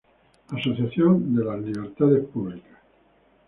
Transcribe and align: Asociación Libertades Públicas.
Asociación 0.57 1.31
Libertades 1.61 2.23
Públicas. 2.33 2.81